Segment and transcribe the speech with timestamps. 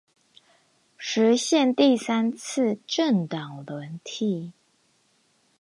[0.99, 4.53] 實現第三次政黨輪替